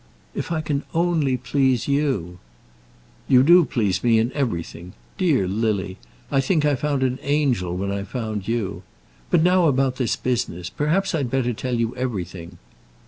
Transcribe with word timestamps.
"If 0.33 0.51
I 0.51 0.61
can 0.61 0.81
only 0.95 1.37
please 1.37 1.87
you" 1.87 2.39
"You 3.29 3.43
do 3.43 3.65
please 3.65 4.03
me, 4.03 4.17
in 4.17 4.31
everything. 4.33 4.93
Dear 5.19 5.47
Lily, 5.47 5.97
I 6.31 6.41
think 6.41 6.65
I 6.65 6.73
found 6.73 7.03
an 7.03 7.19
angel 7.21 7.77
when 7.77 7.91
I 7.91 8.01
found 8.03 8.47
you. 8.47 8.81
But 9.29 9.43
now 9.43 9.67
about 9.67 9.97
this 9.97 10.15
business. 10.15 10.71
Perhaps 10.71 11.13
I'd 11.13 11.29
better 11.29 11.53
tell 11.53 11.75
you 11.75 11.95
everything." 11.95 12.57